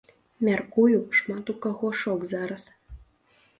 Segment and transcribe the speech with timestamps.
[0.47, 2.67] Мяркую, шмат у каго шок зараз.